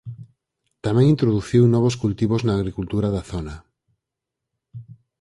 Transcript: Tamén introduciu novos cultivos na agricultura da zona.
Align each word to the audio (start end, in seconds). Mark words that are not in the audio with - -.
Tamén 0.85 1.11
introduciu 1.13 1.63
novos 1.65 1.95
cultivos 2.03 2.41
na 2.43 2.53
agricultura 2.59 3.09
da 3.15 3.23
zona. 3.31 3.55